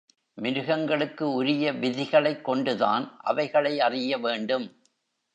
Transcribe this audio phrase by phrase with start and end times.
[0.37, 4.65] மிருகங்களுக்கு உரிய விதிகளைக் கொண்டு தான் அவைகளை அறிய வேண்டும்.